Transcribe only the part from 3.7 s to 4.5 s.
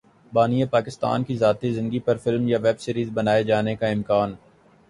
کا امکان